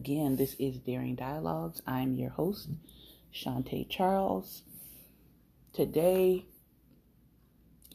[0.00, 1.82] Again, this is Daring Dialogues.
[1.86, 2.70] I'm your host,
[3.34, 4.62] Shantae Charles.
[5.74, 6.46] Today,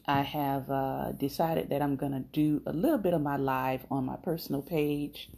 [0.06, 3.86] I have uh, decided that I'm going to do a little bit of my live
[3.90, 5.30] on my personal page.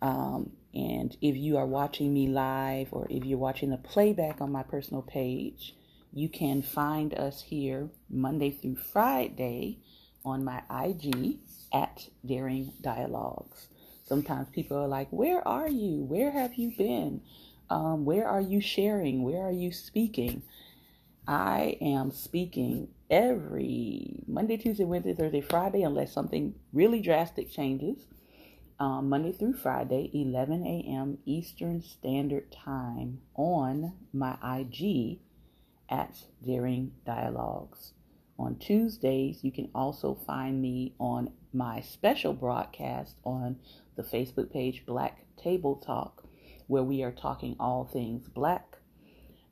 [0.00, 4.52] Um, and if you are watching me live or if you're watching the playback on
[4.52, 5.74] my personal page,
[6.12, 9.80] you can find us here Monday through Friday
[10.24, 11.40] on my IG
[11.74, 13.66] at Daring Dialogues.
[14.04, 16.02] Sometimes people are like, Where are you?
[16.02, 17.22] Where have you been?
[17.70, 19.22] Um, where are you sharing?
[19.22, 20.42] Where are you speaking?
[21.26, 28.06] I am speaking every Monday, Tuesday, Wednesday, Thursday, Friday, unless something really drastic changes.
[28.80, 31.18] Um, Monday through Friday, 11 a.m.
[31.24, 35.20] Eastern Standard Time on my IG
[35.88, 37.92] at Daring Dialogues.
[38.38, 43.58] On Tuesdays, you can also find me on my special broadcast on
[43.96, 46.24] the Facebook page Black Table Talk,
[46.66, 48.72] where we are talking all things black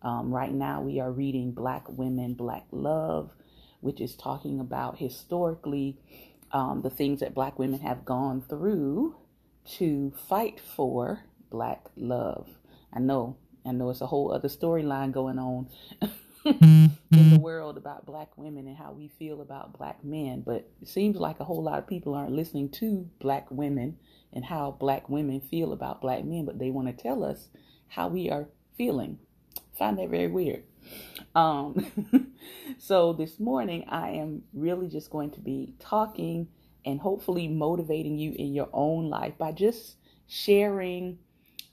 [0.02, 3.30] um, right now, we are reading Black Women, Black Love,
[3.80, 5.98] which is talking about historically
[6.52, 9.16] um, the things that Black women have gone through
[9.76, 12.48] to fight for Black love.
[12.92, 13.36] I know,
[13.66, 15.68] I know it's a whole other storyline going on
[16.44, 20.88] in the world about Black women and how we feel about Black men, but it
[20.88, 23.98] seems like a whole lot of people aren't listening to Black women
[24.32, 27.48] and how Black women feel about Black men, but they want to tell us
[27.88, 29.18] how we are feeling
[29.80, 30.62] find that very weird.
[31.34, 32.34] Um,
[32.78, 36.48] so this morning, I am really just going to be talking
[36.84, 39.96] and hopefully motivating you in your own life by just
[40.28, 41.18] sharing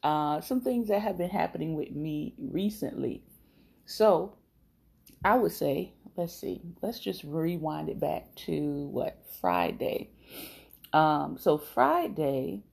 [0.04, 3.24] uh, some things that have been happening with me recently.
[3.86, 4.37] So
[5.24, 10.10] I would say, let's see, let's just rewind it back to what Friday.
[10.94, 12.64] Um, so Friday,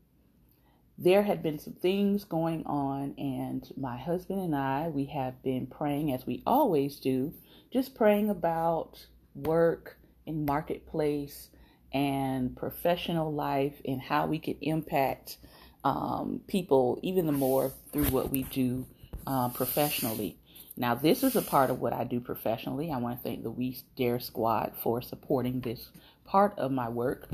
[0.97, 5.67] there had been some things going on, and my husband and I, we have been
[5.67, 7.35] praying as we always do,
[7.73, 11.49] just praying about work and marketplace
[11.93, 15.39] and professional life and how we could impact
[15.85, 18.87] um, people even the more through what we do
[19.27, 20.39] uh, professionally.
[20.77, 22.91] Now, this is a part of what I do professionally.
[22.91, 25.91] I want to thank the We Dare Squad for supporting this
[26.25, 27.29] part of my work.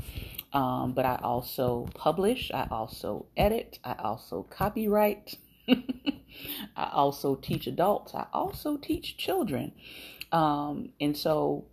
[0.53, 5.37] Um, but I also publish, I also edit, I also copyright,
[6.75, 9.71] I also teach adults, I also teach children.
[10.31, 11.65] Um, and so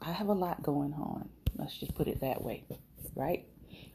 [0.00, 1.30] I have a lot going on.
[1.56, 2.64] Let's just put it that way,
[3.16, 3.46] right?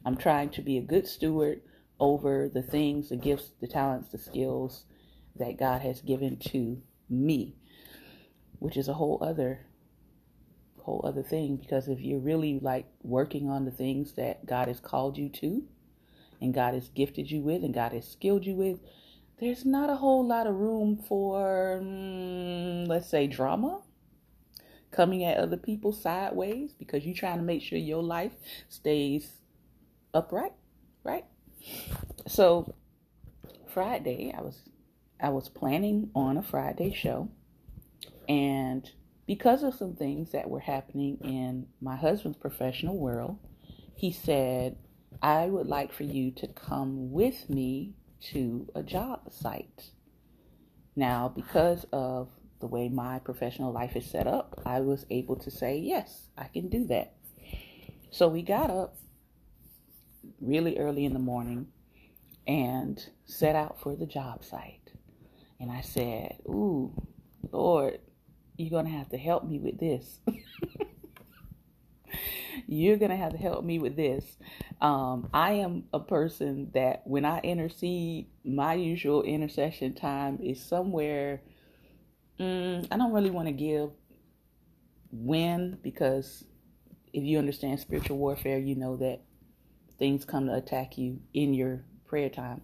[0.03, 1.61] I'm trying to be a good steward
[1.99, 4.85] over the things, the gifts, the talents, the skills
[5.37, 7.55] that God has given to me,
[8.59, 9.65] which is a whole other
[10.85, 14.79] whole other thing because if you're really like working on the things that God has
[14.79, 15.63] called you to
[16.39, 18.79] and God has gifted you with and God has skilled you with,
[19.39, 23.81] there's not a whole lot of room for, mm, let's say, drama
[24.91, 28.31] coming at other people sideways because you're trying to make sure your life
[28.69, 29.29] stays
[30.13, 30.53] upright,
[31.03, 31.25] right?
[32.27, 32.75] So
[33.73, 34.69] Friday, I was
[35.21, 37.29] I was planning on a Friday show
[38.27, 38.89] and
[39.27, 43.37] because of some things that were happening in my husband's professional world,
[43.95, 44.77] he said,
[45.21, 47.93] I would like for you to come with me
[48.31, 49.91] to a job site.
[50.95, 55.51] Now, because of the way my professional life is set up, I was able to
[55.51, 57.13] say, yes, I can do that.
[58.11, 58.95] So we got up
[60.39, 61.67] really early in the morning
[62.47, 64.84] and set out for the job site.
[65.59, 66.93] And I said, Ooh,
[67.51, 67.99] Lord,
[68.57, 70.19] you're going to have to help me with this.
[72.67, 74.37] you're going to have to help me with this.
[74.81, 81.41] Um, I am a person that when I intercede, my usual intercession time is somewhere.
[82.39, 83.91] Mm, I don't really want to give
[85.11, 86.43] when because
[87.13, 89.21] if you understand spiritual warfare, you know that
[89.97, 92.61] things come to attack you in your prayer time.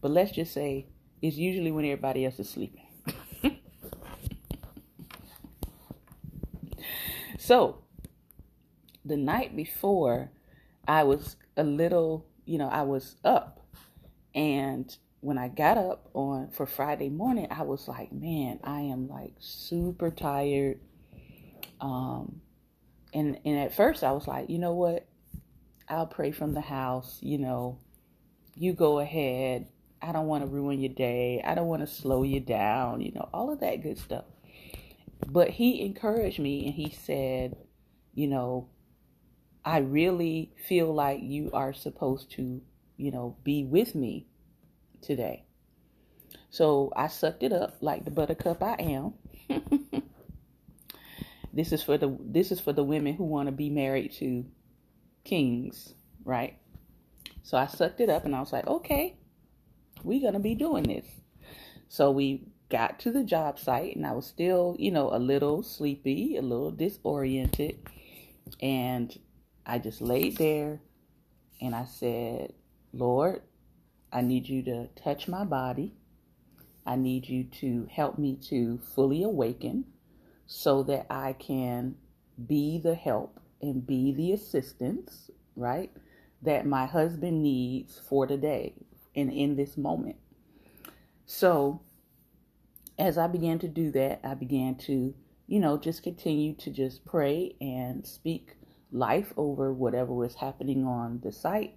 [0.00, 0.86] But let's just say
[1.22, 2.86] it's usually when everybody else is sleeping.
[7.50, 7.78] So
[9.04, 10.30] the night before,
[10.86, 13.66] I was a little, you know, I was up.
[14.36, 19.08] And when I got up on for Friday morning, I was like, man, I am
[19.08, 20.78] like super tired.
[21.80, 22.40] Um
[23.12, 25.08] and and at first I was like, you know what?
[25.88, 27.80] I'll pray from the house, you know.
[28.54, 29.66] You go ahead.
[30.02, 31.42] I don't want to ruin your day.
[31.44, 34.24] I don't want to slow you down, you know, all of that good stuff.
[35.26, 37.56] But he encouraged me and he said,
[38.14, 38.68] you know,
[39.64, 42.62] I really feel like you are supposed to,
[42.96, 44.26] you know, be with me
[45.02, 45.44] today.
[46.48, 49.14] So I sucked it up like the buttercup I am.
[51.52, 54.44] this is for the this is for the women who want to be married to
[55.24, 55.94] kings,
[56.24, 56.56] right?
[57.42, 59.16] So I sucked it up and I was like, okay,
[60.04, 61.06] we're gonna be doing this.
[61.88, 65.62] So we got to the job site and I was still, you know, a little
[65.62, 67.78] sleepy, a little disoriented.
[68.60, 69.16] And
[69.66, 70.80] I just laid there
[71.60, 72.52] and I said,
[72.92, 73.42] Lord,
[74.12, 75.94] I need you to touch my body.
[76.86, 79.84] I need you to help me to fully awaken
[80.46, 81.96] so that I can
[82.46, 85.92] be the help and be the assistance, right,
[86.42, 88.74] that my husband needs for today
[89.14, 90.16] and in this moment.
[91.26, 91.82] So,
[92.98, 95.14] as I began to do that, I began to,
[95.46, 98.56] you know, just continue to just pray and speak
[98.92, 101.76] life over whatever was happening on the site,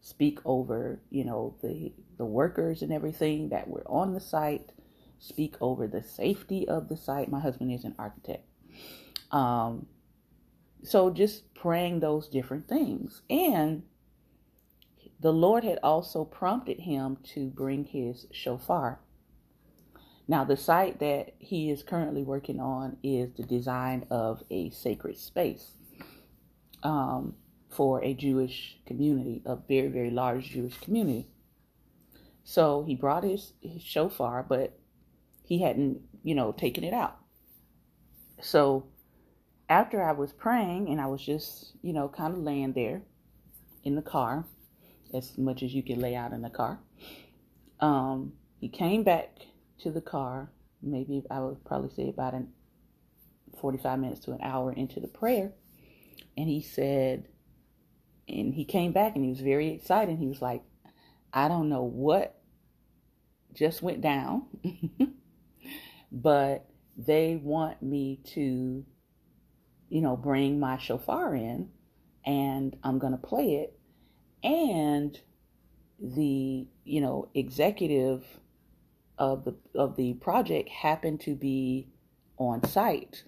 [0.00, 4.72] speak over, you know, the the workers and everything that were on the site,
[5.18, 7.30] speak over the safety of the site.
[7.30, 8.44] My husband is an architect.
[9.30, 9.86] Um,
[10.84, 13.22] so just praying those different things.
[13.30, 13.82] And
[15.22, 18.98] the Lord had also prompted him to bring his shofar.
[20.26, 25.16] Now, the site that he is currently working on is the design of a sacred
[25.16, 25.76] space
[26.82, 27.34] um,
[27.70, 31.28] for a Jewish community, a very, very large Jewish community.
[32.42, 34.76] So he brought his, his shofar, but
[35.44, 37.16] he hadn't, you know, taken it out.
[38.40, 38.86] So
[39.68, 43.02] after I was praying and I was just, you know, kind of laying there
[43.84, 44.46] in the car,
[45.14, 46.78] as much as you can lay out in the car,
[47.80, 49.38] um, he came back
[49.80, 50.50] to the car.
[50.82, 52.48] Maybe I would probably say about an
[53.60, 55.52] 45 minutes to an hour into the prayer.
[56.36, 57.28] And he said,
[58.28, 60.18] and he came back and he was very excited.
[60.18, 60.62] He was like,
[61.32, 62.40] I don't know what
[63.54, 64.46] just went down.
[66.12, 66.66] but
[66.96, 68.84] they want me to,
[69.88, 71.70] you know, bring my shofar in
[72.24, 73.78] and I'm going to play it.
[74.42, 75.18] And
[76.00, 78.24] the, you know, executive
[79.18, 81.88] of the of the project happened to be
[82.38, 83.24] on site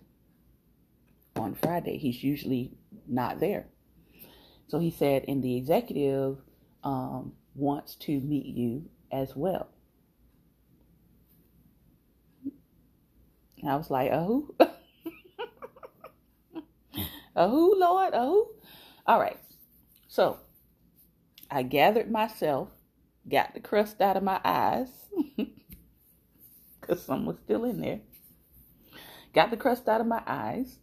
[1.36, 1.98] on Friday.
[1.98, 2.72] He's usually
[3.06, 3.66] not there.
[4.68, 6.38] So he said, and the executive
[6.82, 9.68] um, wants to meet you as well.
[13.60, 14.54] And I was like, oh,
[17.36, 18.14] a who, Lord?
[18.14, 18.50] Oh?
[19.06, 19.38] All right.
[20.08, 20.38] So
[21.50, 22.68] I gathered myself,
[23.28, 24.88] got the crust out of my eyes,
[26.80, 28.00] because some was still in there.
[29.32, 30.78] Got the crust out of my eyes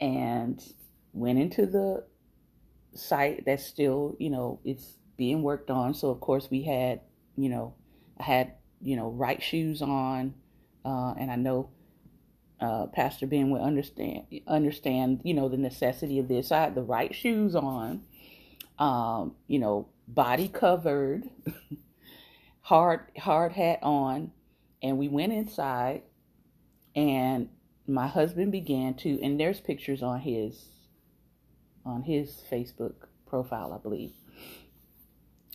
[0.00, 0.62] and
[1.12, 2.04] went into the
[2.94, 5.94] site that's still, you know, it's being worked on.
[5.94, 7.00] So, of course, we had,
[7.36, 7.74] you know,
[8.18, 10.34] I had, you know, right shoes on.
[10.84, 11.70] Uh, and I know
[12.60, 16.50] uh, Pastor Ben would understand understand you know the necessity of this.
[16.50, 18.02] I had the right shoes on,
[18.78, 21.28] um, you know, body covered,
[22.62, 24.32] hard hard hat on,
[24.82, 26.02] and we went inside,
[26.96, 27.50] and
[27.86, 30.66] my husband began to, and there's pictures on his
[31.84, 32.94] on his Facebook
[33.26, 34.12] profile, I believe,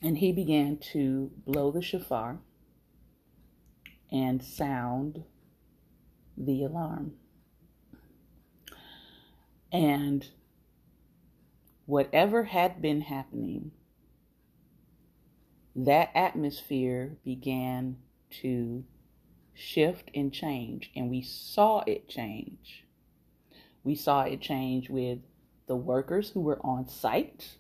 [0.02, 2.40] and he began to blow the shofar
[4.12, 5.24] and sound
[6.38, 7.14] the alarm.
[9.72, 10.28] And
[11.86, 13.72] whatever had been happening,
[15.76, 17.98] that atmosphere began
[18.42, 18.84] to
[19.54, 22.86] shift and change, and we saw it change.
[23.84, 25.20] We saw it change with
[25.68, 27.58] the workers who were on site.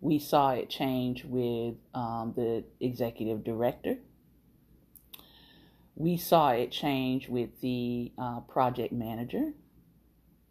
[0.00, 3.98] We saw it change with um, the executive director
[5.96, 9.52] we saw it change with the uh, project manager.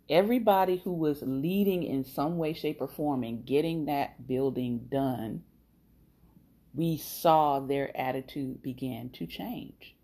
[0.10, 5.44] Everybody who was leading in some way, shape, or form and getting that building done,
[6.75, 9.96] we saw their attitude begin to change.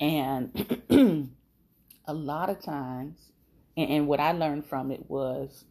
[0.00, 0.82] And
[2.06, 3.18] a lot of times,
[3.76, 5.64] and, and what I learned from it was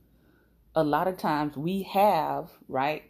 [0.75, 3.03] a lot of times we have, right?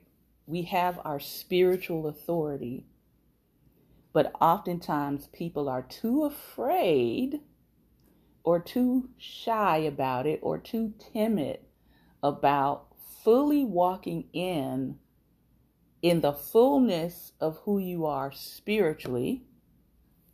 [0.45, 2.86] We have our spiritual authority
[4.17, 7.39] but oftentimes people are too afraid
[8.43, 11.59] or too shy about it or too timid
[12.24, 12.88] about
[13.24, 14.97] fully walking in
[16.01, 19.44] in the fullness of who you are spiritually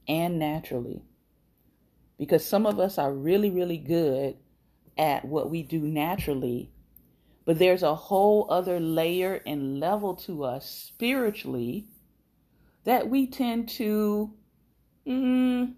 [0.08, 1.04] and naturally.
[2.18, 4.36] Because some of us are really, really good
[4.98, 6.70] at what we do naturally,
[7.46, 11.88] but there's a whole other layer and level to us spiritually
[12.84, 14.32] that we tend to
[15.08, 15.74] mm,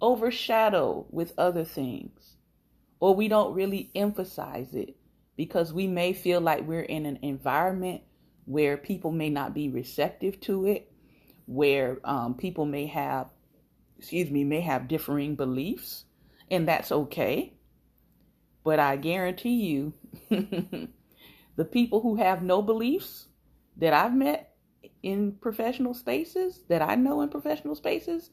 [0.00, 2.36] overshadow with other things,
[3.00, 4.96] or we don't really emphasize it
[5.36, 8.02] because we may feel like we're in an environment
[8.44, 10.90] where people may not be receptive to it,
[11.46, 13.28] where um, people may have,
[13.98, 16.04] excuse me, may have differing beliefs,
[16.50, 17.52] and that's okay.
[18.64, 19.92] But I guarantee you,
[21.56, 23.26] the people who have no beliefs
[23.76, 24.54] that I've met
[25.02, 28.30] in professional spaces, that I know in professional spaces,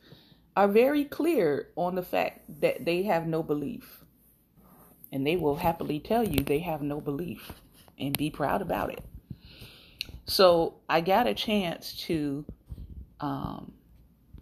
[0.55, 4.03] are very clear on the fact that they have no belief.
[5.11, 7.53] And they will happily tell you they have no belief
[7.97, 9.03] and be proud about it.
[10.29, 12.45] So I got a chance to
[13.19, 13.73] um,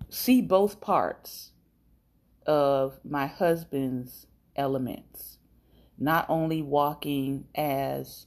[0.10, 1.54] see both parts
[2.46, 4.28] of my husband's
[4.58, 5.38] elements,
[5.98, 8.26] not only walking as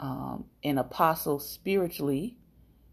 [0.00, 2.38] um, an apostle spiritually,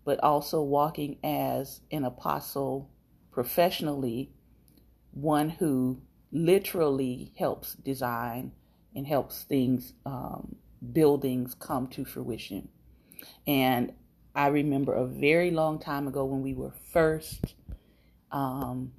[0.05, 2.91] but also walking as an apostle
[3.31, 4.31] professionally,
[5.09, 5.99] one who
[6.31, 8.51] literally helps design
[8.95, 10.55] and helps things, um,
[10.93, 12.69] buildings come to fruition.
[13.45, 13.93] And
[14.33, 17.55] I remember a very long time ago when we were first
[18.31, 18.93] um,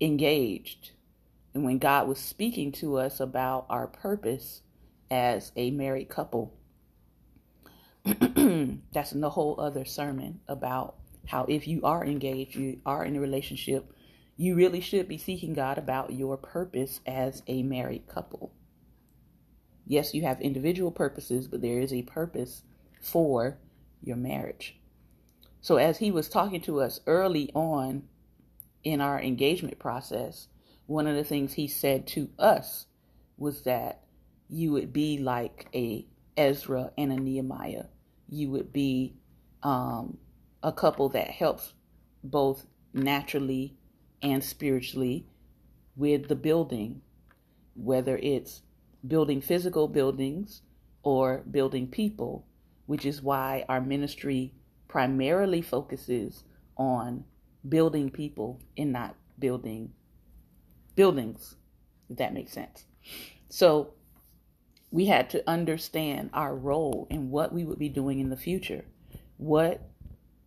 [0.00, 0.92] engaged
[1.54, 4.62] and when God was speaking to us about our purpose
[5.10, 6.54] as a married couple.
[8.04, 13.20] That's a whole other sermon about how if you are engaged, you are in a
[13.20, 13.92] relationship,
[14.36, 18.52] you really should be seeking God about your purpose as a married couple.
[19.86, 22.62] Yes, you have individual purposes, but there is a purpose
[23.00, 23.58] for
[24.02, 24.78] your marriage.
[25.60, 28.04] So, as he was talking to us early on
[28.84, 30.48] in our engagement process,
[30.86, 32.86] one of the things he said to us
[33.36, 34.04] was that
[34.48, 37.84] you would be like a Ezra and a Nehemiah.
[38.28, 39.14] You would be
[39.62, 40.18] um,
[40.62, 41.74] a couple that helps
[42.22, 43.76] both naturally
[44.22, 45.26] and spiritually
[45.96, 47.02] with the building,
[47.74, 48.62] whether it's
[49.06, 50.62] building physical buildings
[51.02, 52.46] or building people
[52.88, 54.50] which is why our ministry
[54.88, 56.42] primarily focuses
[56.78, 57.22] on
[57.68, 59.92] building people and not building
[60.96, 61.56] buildings,
[62.08, 62.86] if that makes sense.
[63.50, 63.92] So
[64.90, 68.86] we had to understand our role and what we would be doing in the future.
[69.36, 69.82] What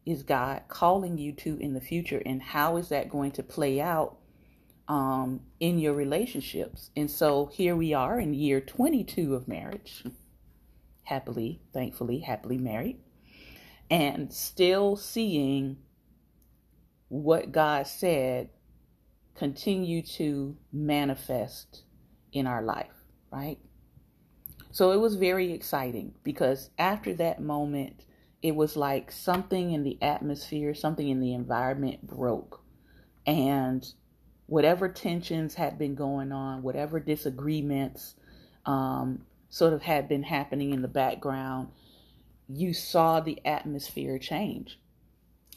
[0.04, 3.80] is God calling you to in the future, and how is that going to play
[3.80, 4.18] out
[4.88, 6.90] um, in your relationships?
[6.96, 10.04] And so here we are in year 22 of marriage
[11.04, 13.00] happily, thankfully, happily married,
[13.90, 15.78] and still seeing
[17.10, 18.50] what God said
[19.36, 21.84] continue to manifest
[22.32, 22.94] in our life,
[23.32, 23.58] right?
[24.72, 28.06] So it was very exciting because after that moment,
[28.42, 32.64] it was like something in the atmosphere, something in the environment broke.
[33.26, 33.86] And
[34.48, 38.16] whatever tensions had been going on, whatever disagreements,
[38.66, 41.68] um, sort of had been happening in the background,
[42.48, 44.80] you saw the atmosphere change.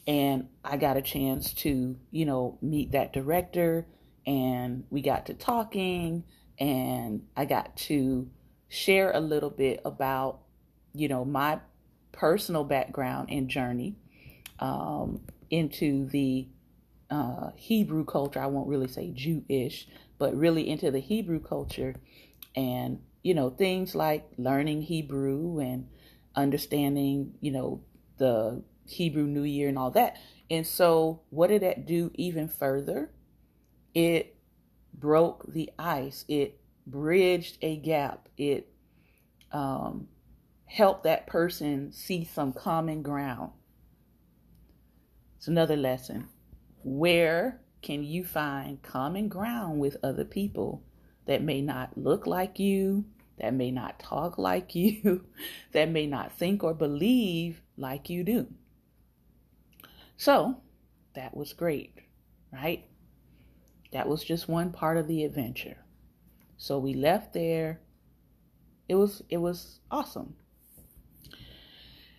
[0.05, 3.87] And I got a chance to, you know, meet that director
[4.27, 6.23] and we got to talking
[6.59, 8.29] and I got to
[8.67, 10.41] share a little bit about,
[10.93, 11.59] you know, my
[12.11, 13.95] personal background and journey
[14.59, 16.47] um, into the
[17.09, 18.41] uh, Hebrew culture.
[18.41, 19.87] I won't really say Jewish,
[20.17, 21.95] but really into the Hebrew culture
[22.55, 25.87] and you know, things like learning Hebrew and
[26.35, 27.81] understanding, you know,
[28.19, 30.17] the Hebrew New Year and all that.
[30.51, 33.09] And so, what did that do even further?
[33.95, 34.37] It
[34.93, 38.71] broke the ice, it bridged a gap, it
[39.51, 40.07] um,
[40.65, 43.53] helped that person see some common ground.
[45.37, 46.27] It's another lesson.
[46.83, 50.83] Where can you find common ground with other people
[51.25, 53.05] that may not look like you,
[53.37, 55.25] that may not talk like you,
[55.73, 58.47] that may not think or believe like you do.
[60.17, 60.61] So
[61.15, 61.93] that was great,
[62.51, 62.85] right?
[63.91, 65.77] That was just one part of the adventure.
[66.57, 67.81] So we left there.
[68.87, 70.35] It was it was awesome.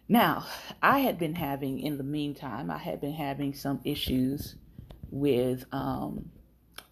[0.09, 0.47] Now,
[0.83, 4.57] I had been having in the meantime, I had been having some issues
[5.11, 6.31] with um,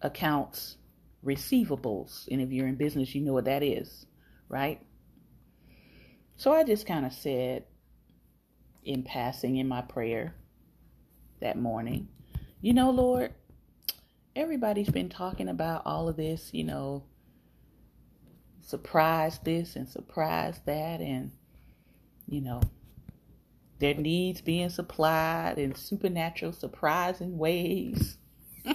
[0.01, 0.77] accounts
[1.23, 2.27] receivables.
[2.29, 4.05] And if you're in business, you know what that is
[4.49, 4.81] right?
[6.35, 7.63] So I just kind of said
[8.83, 10.35] in passing in my prayer
[11.41, 12.09] that morning,
[12.61, 13.33] you know, Lord,
[14.35, 17.03] everybody's been talking about all of this, you know,
[18.61, 20.99] surprise this and surprise that.
[20.99, 21.31] And,
[22.27, 22.61] you know,
[23.79, 28.17] their needs being supplied in supernatural, surprising ways.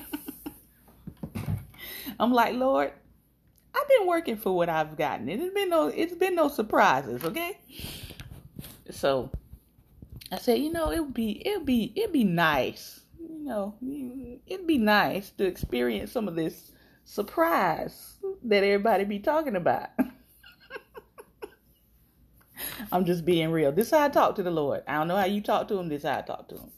[2.18, 2.92] I'm like, Lord,
[3.98, 5.28] been working for what I've gotten.
[5.28, 7.58] It's been no it's been no surprises, okay?
[8.90, 9.30] So
[10.32, 13.00] I said, you know, it would be it'd be it'd be nice.
[13.18, 13.74] You know,
[14.46, 16.72] it'd be nice to experience some of this
[17.04, 19.88] surprise that everybody be talking about.
[22.92, 23.72] I'm just being real.
[23.72, 24.82] This is how I talk to the Lord.
[24.86, 25.88] I don't know how you talk to him.
[25.88, 26.70] This is how I talk to him.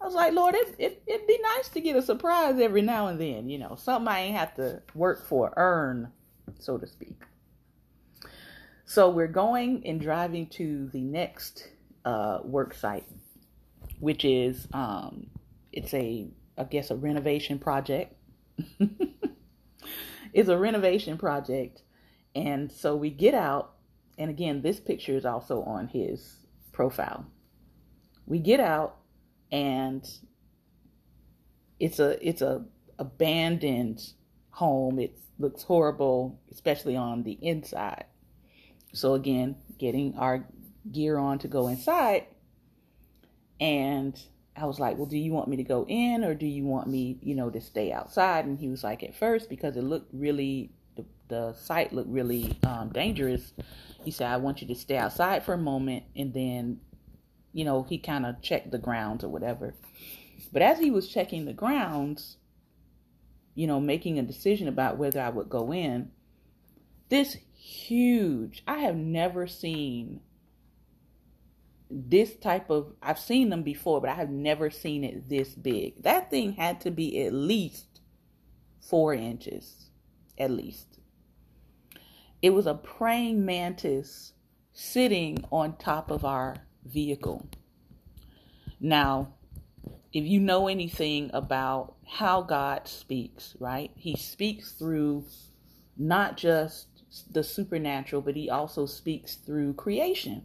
[0.00, 3.06] I was like, Lord, it, it, it'd be nice to get a surprise every now
[3.06, 6.12] and then, you know, something I ain't have to work for, earn,
[6.58, 7.22] so to speak.
[8.84, 11.68] So we're going and driving to the next
[12.04, 13.06] uh, work site,
[13.98, 15.26] which is, um,
[15.72, 18.14] it's a, I guess, a renovation project.
[20.32, 21.82] it's a renovation project.
[22.34, 23.76] And so we get out
[24.18, 26.36] and again, this picture is also on his
[26.72, 27.26] profile.
[28.26, 28.96] We get out
[29.52, 30.06] and
[31.78, 32.64] it's a it's a
[32.98, 34.02] abandoned
[34.56, 34.98] home.
[34.98, 38.04] It looks horrible, especially on the inside.
[38.92, 40.46] So again, getting our
[40.90, 42.26] gear on to go inside
[43.60, 44.18] and
[44.56, 46.88] I was like, "Well, do you want me to go in or do you want
[46.88, 50.12] me, you know, to stay outside?" And he was like, "At first because it looked
[50.14, 53.52] really the, the site looked really um, dangerous
[54.06, 56.04] he said, I want you to stay outside for a moment.
[56.14, 56.78] And then,
[57.52, 59.74] you know, he kind of checked the grounds or whatever.
[60.52, 62.36] But as he was checking the grounds,
[63.56, 66.12] you know, making a decision about whether I would go in,
[67.08, 70.20] this huge, I have never seen
[71.90, 76.02] this type of, I've seen them before, but I have never seen it this big.
[76.02, 78.00] That thing had to be at least
[78.80, 79.90] four inches,
[80.36, 80.98] at least.
[82.42, 84.32] It was a praying mantis
[84.72, 87.48] sitting on top of our vehicle.
[88.78, 89.35] Now,
[90.12, 93.90] if you know anything about how God speaks, right?
[93.94, 95.24] He speaks through
[95.96, 96.88] not just
[97.32, 100.44] the supernatural, but he also speaks through creation.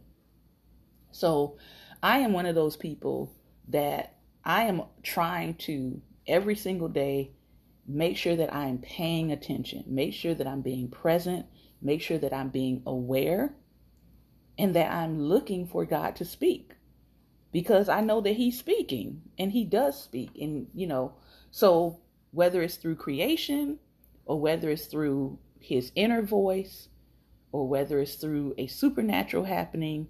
[1.10, 1.56] So
[2.02, 3.34] I am one of those people
[3.68, 7.32] that I am trying to every single day
[7.86, 11.46] make sure that I am paying attention, make sure that I'm being present,
[11.80, 13.54] make sure that I'm being aware
[14.58, 16.71] and that I'm looking for God to speak
[17.52, 20.30] because I know that He's speaking and He does speak.
[20.40, 21.14] And, you know,
[21.50, 23.78] so whether it's through creation
[24.24, 26.88] or whether it's through His inner voice
[27.52, 30.08] or whether it's through a supernatural happening,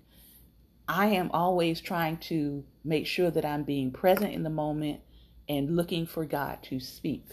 [0.88, 5.00] I am always trying to make sure that I'm being present in the moment
[5.48, 7.24] and looking for God to speak.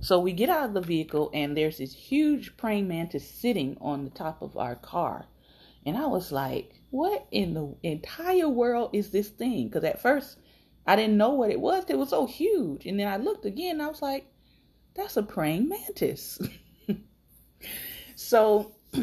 [0.00, 4.04] So we get out of the vehicle, and there's this huge praying mantis sitting on
[4.04, 5.26] the top of our car.
[5.84, 9.68] And I was like, what in the entire world is this thing?
[9.68, 10.38] Because at first
[10.86, 11.84] I didn't know what it was.
[11.88, 12.86] It was so huge.
[12.86, 14.26] And then I looked again, I was like,
[14.94, 16.40] that's a praying mantis.
[18.14, 18.72] so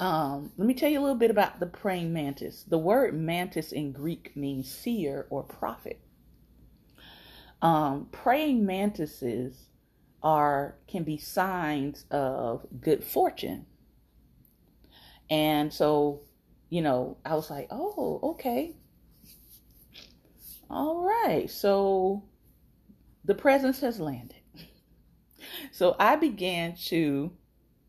[0.00, 2.64] um, let me tell you a little bit about the praying mantis.
[2.68, 6.00] The word mantis in Greek means seer or prophet.
[7.62, 9.66] Um, praying mantises
[10.22, 13.66] are can be signs of good fortune.
[15.28, 16.22] And so,
[16.70, 18.76] you know, I was like, oh, okay.
[20.70, 21.50] All right.
[21.50, 22.22] So
[23.24, 24.36] the presence has landed.
[25.72, 27.32] So I began to,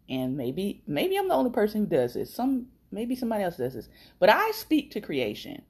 [0.09, 2.33] and maybe maybe I'm the only person who does this.
[2.33, 3.89] Some maybe somebody else does this.
[4.19, 5.61] But I speak to creation.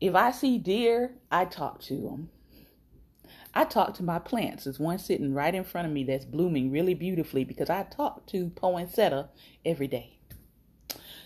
[0.00, 2.28] If I see deer, I talk to them.
[3.54, 4.64] I talk to my plants.
[4.64, 8.26] There's one sitting right in front of me that's blooming really beautifully because I talk
[8.26, 9.30] to poinsettia
[9.64, 10.17] every day.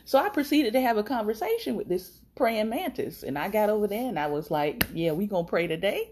[0.05, 3.23] So I proceeded to have a conversation with this praying mantis.
[3.23, 6.11] And I got over there and I was like, yeah, we're going to pray today.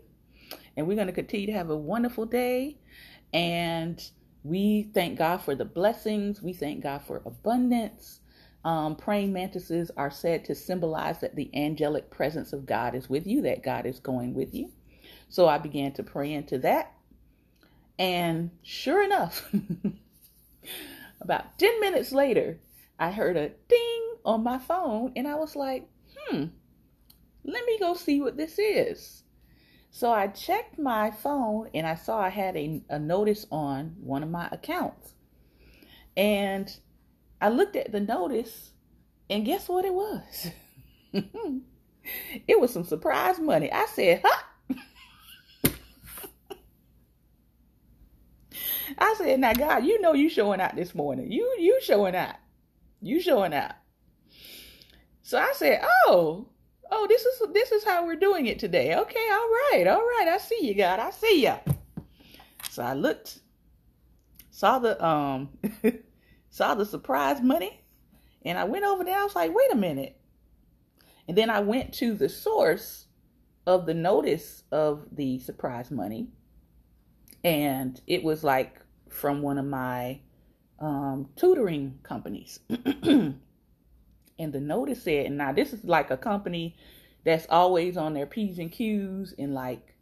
[0.76, 2.79] And we're going to continue to have a wonderful day.
[3.33, 4.03] And
[4.42, 6.42] we thank God for the blessings.
[6.42, 8.20] We thank God for abundance.
[8.64, 13.26] Um, praying mantises are said to symbolize that the angelic presence of God is with
[13.26, 14.70] you, that God is going with you.
[15.29, 16.92] So I began to pray into that.
[17.98, 19.48] And sure enough,
[21.20, 22.59] about 10 minutes later,
[23.00, 26.44] I heard a ding on my phone and I was like, hmm,
[27.44, 29.22] let me go see what this is.
[29.90, 34.22] So I checked my phone and I saw I had a, a notice on one
[34.22, 35.14] of my accounts.
[36.14, 36.70] And
[37.40, 38.72] I looked at the notice
[39.30, 40.50] and guess what it was?
[42.46, 43.72] it was some surprise money.
[43.72, 44.42] I said, huh?
[48.98, 51.32] I said, now God, you know you showing out this morning.
[51.32, 52.36] You you showing out.
[53.02, 53.72] You showing out.
[55.22, 56.48] So I said, "Oh,
[56.90, 58.94] oh, this is this is how we're doing it today.
[58.94, 60.26] Okay, all right, all right.
[60.28, 60.98] I see you, God.
[60.98, 61.58] I see ya."
[62.70, 63.40] So I looked,
[64.50, 65.50] saw the um,
[66.50, 67.80] saw the surprise money,
[68.44, 69.18] and I went over there.
[69.18, 70.20] I was like, "Wait a minute!"
[71.26, 73.06] And then I went to the source
[73.66, 76.28] of the notice of the surprise money,
[77.44, 80.20] and it was like from one of my
[80.80, 82.60] um, tutoring companies.
[83.02, 83.34] and
[84.38, 86.76] the notice said, and now this is like a company
[87.24, 89.94] that's always on their P's and Q's and like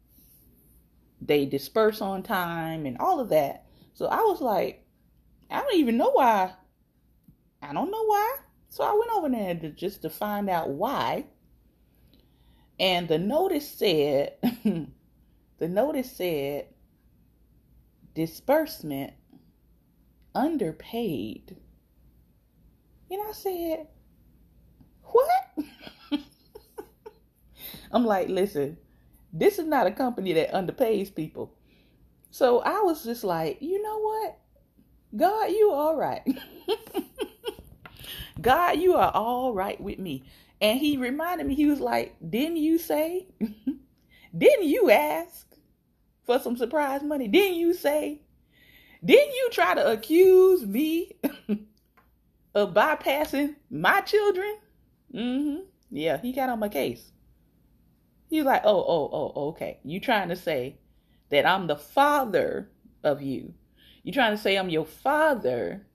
[1.20, 3.64] they disperse on time and all of that.
[3.94, 4.84] So I was like,
[5.50, 6.52] I don't even know why.
[7.60, 8.36] I don't know why.
[8.68, 11.24] So I went over there to, just to find out why.
[12.78, 16.66] And the notice said, the notice said,
[18.14, 19.14] disbursement
[20.38, 21.56] underpaid.
[23.10, 23.88] And I said,
[25.02, 25.30] what?
[27.92, 28.76] I'm like, listen,
[29.32, 31.54] this is not a company that underpays people.
[32.30, 34.38] So I was just like, you know what?
[35.16, 36.22] God, you all right.
[38.40, 40.24] God, you are all right with me.
[40.60, 43.26] And he reminded me, he was like, didn't you say?
[44.36, 45.46] didn't you ask
[46.24, 47.26] for some surprise money?
[47.26, 48.20] Didn't you say?
[49.04, 51.12] Didn't you try to accuse me
[52.54, 54.56] of bypassing my children?
[55.14, 55.62] Mm-hmm.
[55.90, 57.12] Yeah, he got on my case.
[58.28, 59.78] He was like, oh, oh, oh, okay.
[59.84, 60.78] You trying to say
[61.30, 62.70] that I'm the father
[63.02, 63.54] of you.
[64.02, 65.86] You trying to say I'm your father,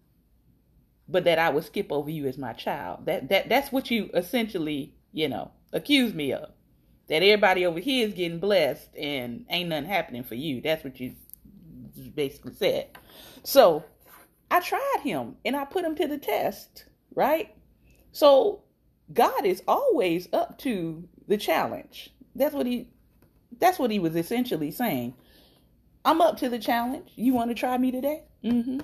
[1.08, 3.06] but that I would skip over you as my child.
[3.06, 6.50] That that that's what you essentially, you know, accuse me of.
[7.10, 10.62] That everybody over here is getting blessed and ain't nothing happening for you.
[10.62, 11.16] That's what you
[12.16, 12.90] basically said.
[13.44, 13.84] So
[14.52, 17.56] I tried him and I put him to the test, right?
[18.12, 18.64] So
[19.12, 22.12] God is always up to the challenge.
[22.36, 22.90] That's what he
[23.60, 25.14] that's what he was essentially saying.
[26.06, 27.12] I'm up to the challenge.
[27.16, 28.24] You want to try me today?
[28.44, 28.80] Mm-hmm.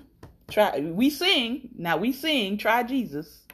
[0.49, 1.69] Try we sing.
[1.77, 3.45] Now we sing, try Jesus.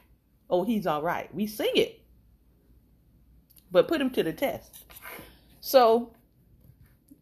[0.50, 1.34] Oh, he's all right.
[1.34, 2.02] We sing it.
[3.72, 4.86] But put him to the test.
[5.60, 6.15] So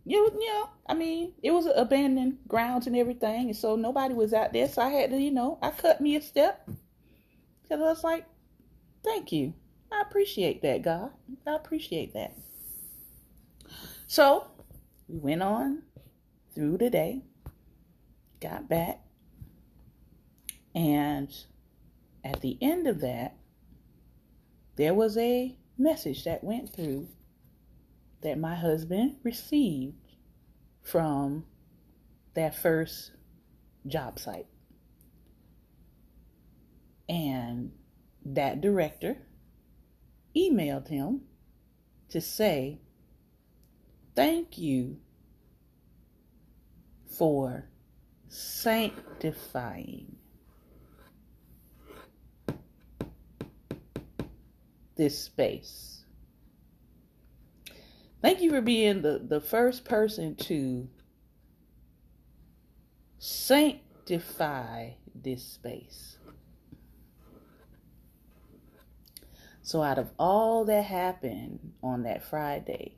[0.05, 4.51] you, know, I mean, it was abandoned grounds and everything, and so nobody was out
[4.51, 4.67] there.
[4.67, 6.67] So I had to, you know, I cut me a step
[7.61, 8.25] because I was like,
[9.03, 9.53] "Thank you,
[9.91, 11.11] I appreciate that, God.
[11.47, 12.35] I appreciate that."
[14.07, 14.47] So
[15.07, 15.83] we went on
[16.53, 17.23] through the day,
[18.41, 18.99] got back,
[20.75, 21.33] and
[22.25, 23.37] at the end of that,
[24.75, 27.07] there was a message that went through
[28.23, 29.95] that my husband received
[30.81, 31.45] from
[32.33, 33.11] that first
[33.85, 34.47] job site.
[37.07, 37.71] And
[38.25, 39.17] that director
[40.35, 41.21] emailed him
[42.09, 42.79] to say,
[44.15, 44.97] Thank you
[47.17, 47.67] for
[48.27, 50.15] sanctifying
[54.95, 56.02] this space.
[58.23, 60.87] Thank you for being the, the first person to
[63.19, 66.15] sanctify this space.
[69.61, 72.95] So, out of all that happened on that Friday,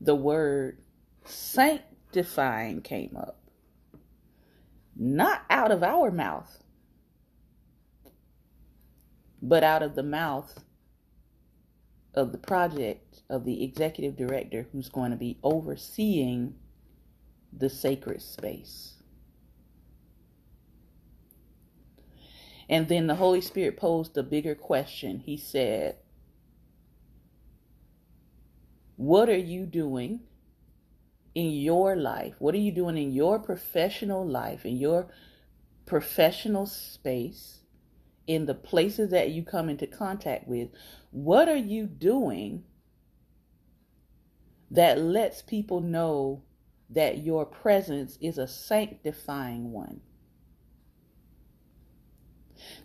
[0.00, 0.78] the word
[1.24, 3.38] sanctifying came up.
[4.96, 6.64] Not out of our mouth,
[9.40, 10.58] but out of the mouth
[12.14, 16.54] of the project of the executive director who's going to be overseeing
[17.52, 18.94] the sacred space.
[22.68, 25.20] And then the Holy Spirit posed a bigger question.
[25.20, 25.96] He said,
[28.96, 30.20] What are you doing
[31.34, 32.34] in your life?
[32.38, 35.08] What are you doing in your professional life, in your
[35.86, 37.60] professional space,
[38.26, 40.70] in the places that you come into contact with?
[41.12, 42.64] What are you doing
[44.70, 46.42] that lets people know
[46.88, 50.00] that your presence is a sanctifying one?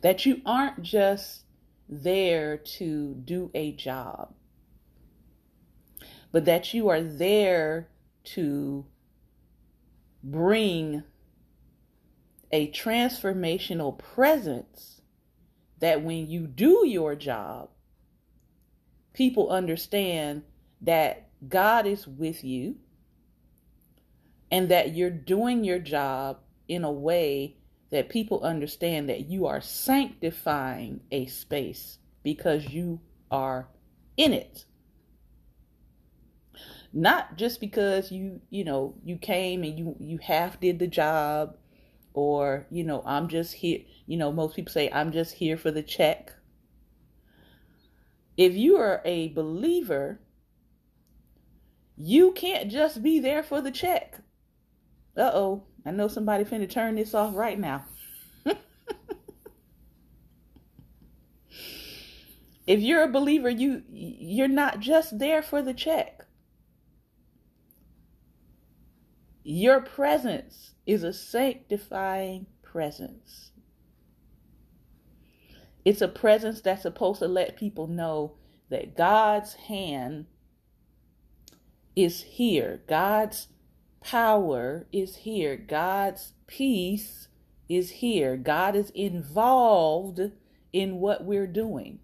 [0.02, 1.46] That you aren't just
[1.88, 4.34] there to do a job,
[6.34, 7.88] but that you are there
[8.36, 8.86] to
[10.22, 11.04] bring
[12.52, 15.00] a transformational presence
[15.80, 17.70] that when you do your job,
[19.18, 20.44] people understand
[20.80, 22.76] that God is with you
[24.52, 27.58] and that you're doing your job in a way
[27.90, 33.02] that people understand that you are sanctifying a space because you
[33.32, 33.68] are
[34.18, 34.66] in it.
[36.94, 41.58] Not just because you, you know, you came and you you half did the job
[42.14, 45.72] or, you know, I'm just here, you know, most people say I'm just here for
[45.72, 46.34] the check.
[48.38, 50.20] If you are a believer,
[51.98, 54.20] you can't just be there for the check.
[55.18, 57.86] Uh-oh, I know somebody finna turn this off right now.
[62.68, 66.26] if you're a believer, you you're not just there for the check.
[69.44, 73.52] Your presence is a sanctifying presence.
[75.88, 78.34] It's a presence that's supposed to let people know
[78.70, 80.26] that God's hand
[81.96, 82.82] is here.
[82.90, 83.48] God's
[84.02, 85.56] power is here.
[85.56, 87.30] God's peace
[87.70, 88.36] is here.
[88.36, 90.20] God is involved
[90.74, 92.00] in what we're doing.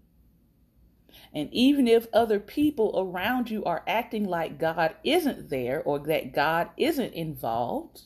[1.34, 6.32] And even if other people around you are acting like God isn't there or that
[6.32, 8.04] God isn't involved,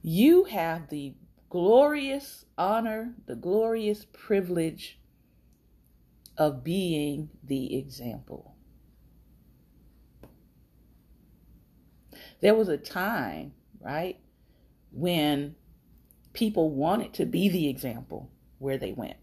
[0.00, 1.16] you have the
[1.54, 4.98] glorious honor, the glorious privilege
[6.36, 8.56] of being the example.
[12.40, 14.18] There was a time, right,
[14.90, 15.54] when
[16.32, 19.18] people wanted to be the example where they went.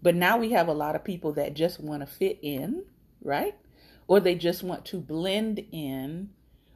[0.00, 2.84] But now we have a lot of people that just want to fit in,
[3.20, 3.56] right?
[4.06, 6.28] Or they just want to blend in,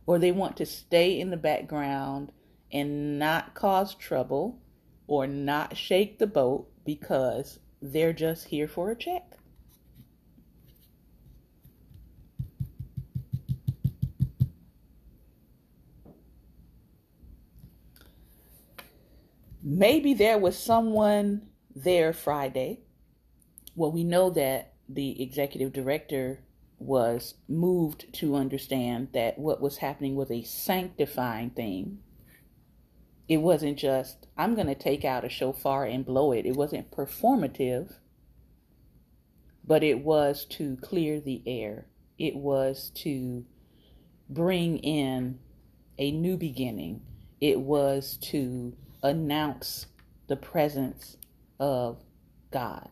[0.06, 2.32] or they want to stay in the background
[2.72, 4.60] and not cause trouble
[5.06, 9.24] or not shake the boat because they're just here for a check.
[19.64, 22.80] Maybe there was someone there Friday
[23.74, 26.40] well, we know that the executive director
[26.82, 31.98] was moved to understand that what was happening was a sanctifying thing.
[33.28, 36.44] It wasn't just, I'm going to take out a shofar and blow it.
[36.44, 37.94] It wasn't performative,
[39.64, 41.86] but it was to clear the air.
[42.18, 43.44] It was to
[44.28, 45.38] bring in
[45.98, 47.02] a new beginning.
[47.40, 49.86] It was to announce
[50.28, 51.16] the presence
[51.58, 51.98] of
[52.50, 52.88] God.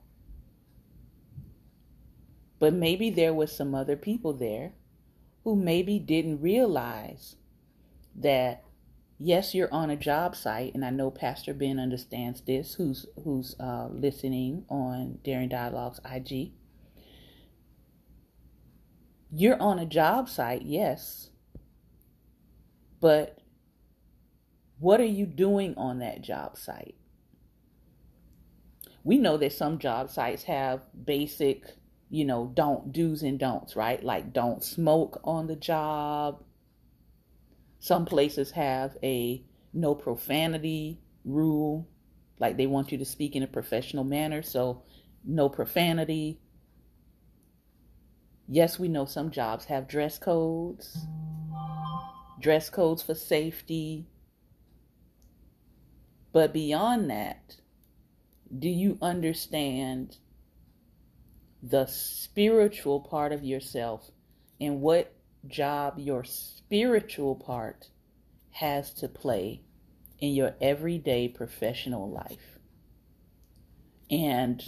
[2.61, 4.75] But maybe there was some other people there
[5.43, 7.35] who maybe didn't realize
[8.15, 8.63] that
[9.19, 13.55] yes, you're on a job site, and I know Pastor Ben understands this, who's who's
[13.61, 16.53] uh, listening on Daring Dialogues IG.
[19.33, 21.31] You're on a job site, yes,
[23.01, 23.39] but
[24.79, 26.97] what are you doing on that job site?
[29.05, 31.65] We know that some job sites have basic
[32.11, 34.03] you know, don't do's and don'ts, right?
[34.03, 36.43] Like don't smoke on the job.
[37.79, 41.89] Some places have a no profanity rule,
[42.39, 44.83] like they want you to speak in a professional manner, so
[45.25, 46.41] no profanity.
[48.49, 51.07] Yes, we know some jobs have dress codes,
[52.41, 54.09] dress codes for safety.
[56.33, 57.57] But beyond that,
[58.57, 60.19] do you understand
[61.63, 64.11] the spiritual part of yourself
[64.61, 65.15] and what
[65.47, 67.89] job your spiritual part
[68.51, 69.63] has to play
[70.19, 72.59] in your everyday professional life.
[74.11, 74.63] And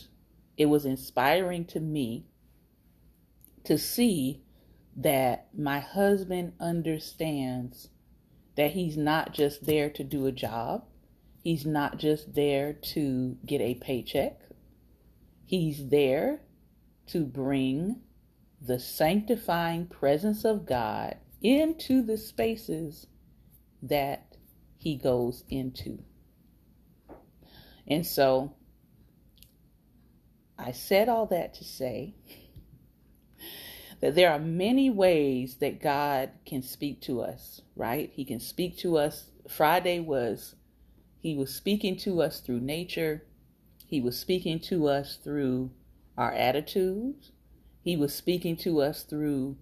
[0.56, 2.26] it was inspiring to me
[3.64, 4.42] to see
[4.96, 7.88] that my husband understands
[8.56, 10.84] that he's not just there to do a job,
[11.42, 14.40] he's not just there to get a paycheck,
[15.44, 16.40] he's there
[17.08, 18.00] to bring
[18.60, 23.06] the sanctifying presence of God into the spaces
[23.82, 24.36] that
[24.78, 25.98] he goes into.
[27.86, 28.54] And so
[30.56, 32.14] I said all that to say
[34.00, 38.10] that there are many ways that God can speak to us, right?
[38.12, 39.30] He can speak to us.
[39.48, 40.54] Friday was,
[41.20, 43.24] he was speaking to us through nature,
[43.86, 45.70] he was speaking to us through
[46.16, 47.32] our attitudes.
[47.82, 49.56] He was speaking to us through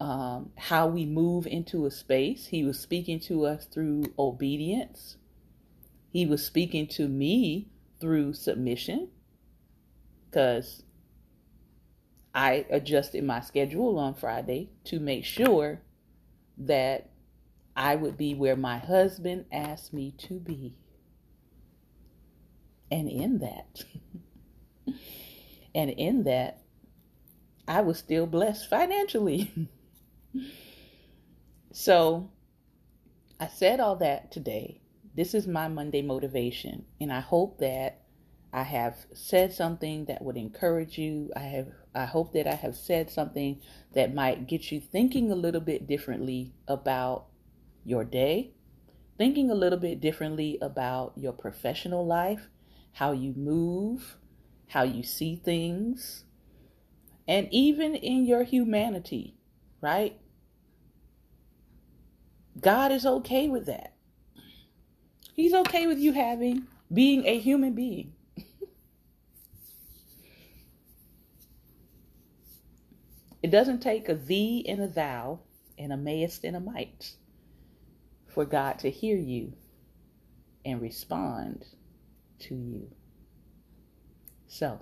[0.00, 2.46] um, how we move into a space.
[2.46, 5.16] He was speaking to us through obedience.
[6.10, 7.68] He was speaking to me
[8.00, 9.10] through submission
[10.28, 10.82] because
[12.34, 15.82] I adjusted my schedule on Friday to make sure
[16.58, 17.10] that
[17.76, 20.74] I would be where my husband asked me to be.
[22.90, 23.84] And in that,
[25.74, 26.62] and in that,
[27.68, 29.68] I was still blessed financially.
[31.72, 32.30] so
[33.38, 34.80] I said all that today.
[35.14, 38.02] This is my Monday motivation, and I hope that
[38.52, 41.30] I have said something that would encourage you.
[41.36, 43.60] I have I hope that I have said something
[43.94, 47.26] that might get you thinking a little bit differently about
[47.84, 48.52] your day,
[49.18, 52.48] thinking a little bit differently about your professional life,
[52.92, 54.16] how you move,
[54.70, 56.24] how you see things,
[57.26, 59.34] and even in your humanity,
[59.80, 60.16] right?
[62.60, 63.94] God is okay with that.
[65.34, 68.12] He's okay with you having being a human being.
[73.42, 75.40] it doesn't take a thee and a thou
[75.78, 77.14] and a mayest and a might
[78.28, 79.52] for God to hear you
[80.64, 81.64] and respond
[82.40, 82.88] to you.
[84.50, 84.80] So,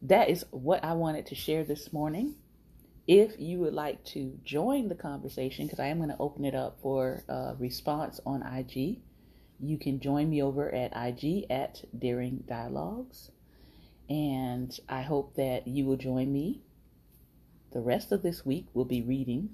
[0.00, 2.36] that is what I wanted to share this morning.
[3.06, 6.54] If you would like to join the conversation, because I am going to open it
[6.54, 9.00] up for a response on IG,
[9.60, 13.30] you can join me over at IG at Daring Dialogues.
[14.08, 16.62] And I hope that you will join me.
[17.72, 19.50] The rest of this week, we'll be reading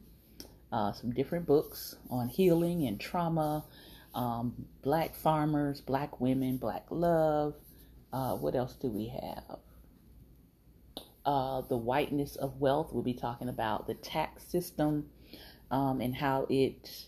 [0.70, 3.64] uh, some different books on healing and trauma,
[4.14, 7.54] um, black farmers, black women, black love.
[8.12, 9.59] Uh, what else do we have?
[11.29, 12.88] uh, the whiteness of wealth.
[12.90, 15.11] We'll be talking about the tax system
[15.71, 17.05] um, and how it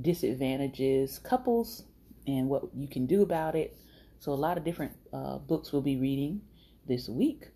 [0.00, 1.82] disadvantages couples
[2.28, 3.76] and what you can do about it.
[4.20, 6.42] So, a lot of different uh, books we'll be reading
[6.86, 7.48] this week,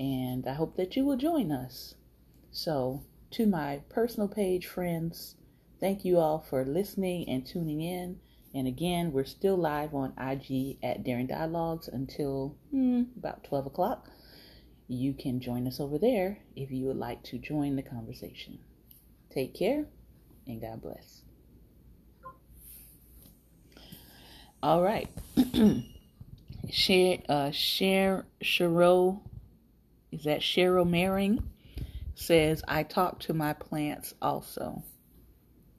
[0.00, 1.94] and I hope that you will join us.
[2.50, 5.36] So, to my personal page friends,
[5.78, 8.18] thank you all for listening and tuning in.
[8.56, 14.08] And again, we're still live on IG at Daring Dialogues until hmm, about 12 o'clock
[14.88, 18.58] you can join us over there if you would like to join the conversation.
[19.30, 19.84] Take care
[20.46, 21.20] and God bless.
[24.62, 25.10] All right.
[26.70, 29.20] share, uh, share, Cheryl,
[30.10, 31.42] is that Cheryl Maring?
[32.14, 34.82] Says, I talk to my plants also.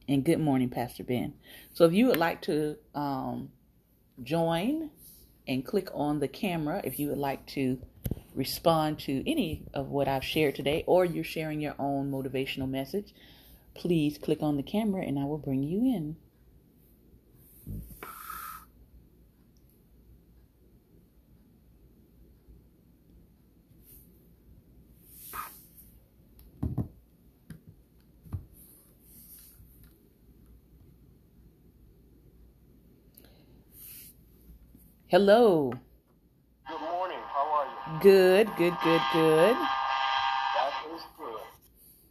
[0.09, 1.33] And good morning, Pastor Ben.
[1.73, 3.49] So if you would like to um,
[4.23, 4.89] join
[5.45, 7.77] and click on the camera, if you would like to
[8.33, 13.13] respond to any of what I've shared today, or you're sharing your own motivational message,
[13.73, 16.15] please click on the camera and I will bring you in.
[35.09, 35.71] Hello.
[36.67, 37.17] Good, morning.
[37.31, 37.65] How are
[37.95, 37.99] you?
[38.01, 39.01] good, good, good.
[39.13, 39.55] Good.
[39.55, 41.39] That is good.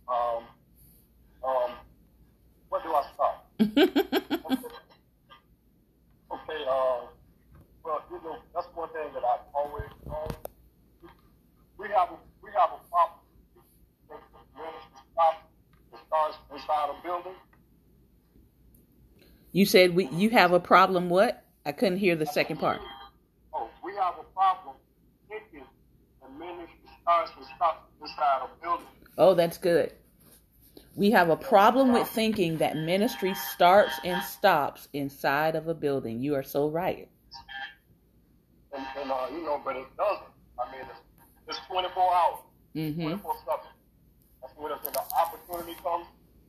[0.09, 0.45] Um,
[1.45, 1.71] um,
[2.71, 3.37] where do I start?
[3.61, 3.77] okay.
[6.65, 7.05] uh,
[7.85, 10.29] well, you know, that's one thing that I've always known.
[11.79, 13.21] We have a, we have a problem.
[15.93, 17.35] It starts inside a building.
[19.53, 21.46] You said we you have a problem what?
[21.67, 22.81] I couldn't hear the second part.
[23.53, 24.77] Oh, we have a problem
[25.29, 25.65] picking
[26.23, 28.87] the ministry starts and stops inside a building.
[29.19, 29.93] Oh, that's good.
[30.95, 36.23] We have a problem with thinking that ministry starts and stops inside of a building.
[36.23, 37.09] You are so right.
[38.73, 40.31] And, and uh, you know, but it doesn't.
[40.59, 40.87] I mean,
[41.49, 42.39] it's, it's 24 hours,
[42.77, 43.03] mm-hmm.
[43.03, 43.61] 24 7.
[44.41, 46.07] That's when, when the opportunity comes.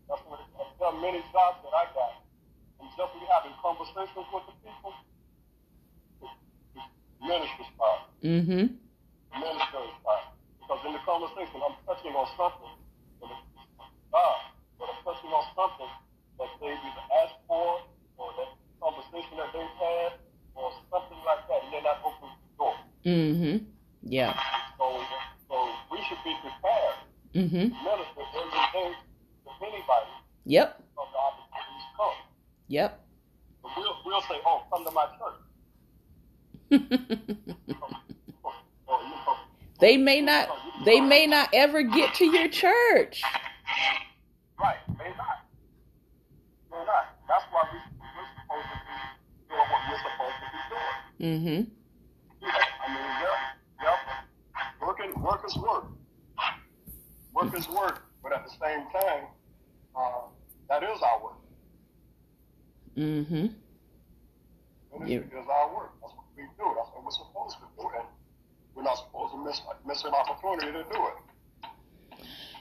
[0.07, 0.39] That's when
[0.79, 2.21] there are many jobs that I got.
[2.79, 4.93] And just when having conversations with the people,
[7.27, 8.07] ministry starts.
[8.23, 8.63] Mm-hmm.
[9.35, 10.27] Ministry starts.
[10.59, 12.71] Because in the conversation, I'm touching on something
[14.11, 14.39] God,
[14.79, 15.91] but I'm touching on something
[16.39, 17.83] that they've either asked for,
[18.17, 20.11] or that conversation that they've had,
[20.55, 22.75] or something like that, and then that opens the door.
[23.05, 23.57] Mm-hmm.
[24.03, 24.33] Yeah.
[24.77, 24.85] So,
[25.49, 25.55] so
[25.91, 26.97] we should be prepared
[27.35, 27.67] mm-hmm.
[27.67, 30.13] to minister every day to anybody.
[30.45, 30.81] Yep.
[30.95, 32.17] From the opportunities come.
[32.67, 32.91] Yep.
[33.61, 35.39] But we'll, we'll say, oh, come to my church.
[39.79, 40.49] They may not
[40.85, 43.21] they may not ever get to your church.
[44.59, 45.45] Right, may not.
[46.71, 47.15] May not.
[47.27, 48.95] That's why we, we're supposed to be
[49.49, 51.41] doing what we're supposed to be doing.
[51.41, 51.61] Mm-hmm.
[52.41, 54.85] I mean, yeah, yeah.
[54.85, 55.85] Working, work is work.
[57.33, 59.25] Work is work, but at the same time,
[59.95, 60.21] uh,
[60.69, 61.33] that is our work.
[62.97, 63.47] Mm-hmm.
[64.99, 65.43] Ministry yep.
[65.43, 65.93] is our work.
[66.01, 66.65] That's what we do.
[66.73, 67.89] That's what we're supposed to do.
[67.93, 68.07] And
[68.77, 70.13] we're not supposed to miss, miss an
[70.53, 71.13] opportunity to do it.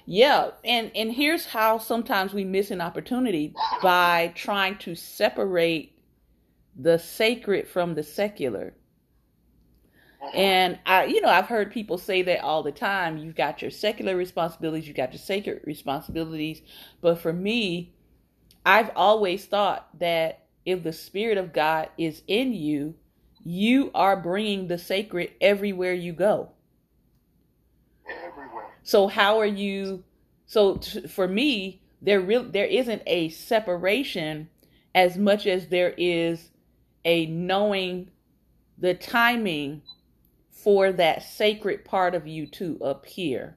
[0.09, 5.99] Yeah, and and here's how sometimes we miss an opportunity by trying to separate
[6.77, 8.75] the sacred from the secular.
[10.23, 10.31] Uh-huh.
[10.37, 13.19] And I, you know, I've heard people say that all the time.
[13.19, 16.63] You've got your secular responsibilities, you've got your sacred responsibilities.
[17.01, 17.93] But for me,
[18.65, 22.95] I've always thought that if the Spirit of God is in you,
[23.45, 26.51] you are bringing the sacred everywhere you go.
[28.87, 30.05] So how are you?
[30.47, 34.49] So t- for me, there real there isn't a separation
[34.95, 36.51] as much as there is
[37.05, 38.13] a knowing
[38.79, 39.83] the timing
[40.53, 43.57] for that sacred part of you to appear.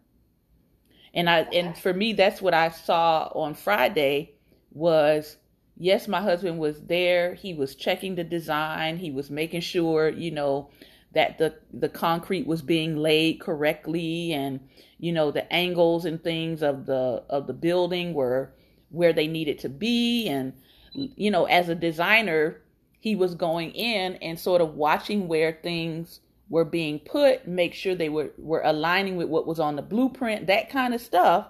[1.13, 4.33] And I and for me that's what I saw on Friday
[4.71, 5.37] was
[5.77, 7.35] yes, my husband was there.
[7.35, 8.97] He was checking the design.
[8.97, 10.71] He was making sure, you know,
[11.13, 14.59] that the the concrete was being laid correctly and
[14.97, 18.53] you know the angles and things of the of the building were
[18.89, 20.53] where they needed to be and
[20.93, 22.61] you know as a designer
[22.99, 27.95] he was going in and sort of watching where things were being put make sure
[27.95, 31.47] they were were aligning with what was on the blueprint that kind of stuff